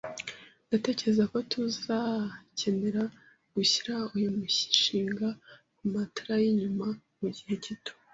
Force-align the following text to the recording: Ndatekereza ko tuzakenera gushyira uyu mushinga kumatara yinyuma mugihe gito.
Ndatekereza 0.67 1.23
ko 1.31 1.37
tuzakenera 1.51 3.03
gushyira 3.53 3.93
uyu 4.15 4.29
mushinga 4.39 5.27
kumatara 5.77 6.33
yinyuma 6.43 6.87
mugihe 7.19 7.55
gito. 7.65 7.93